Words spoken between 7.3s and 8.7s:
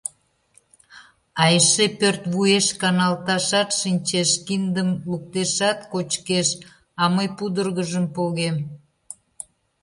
пудыргыжым погем.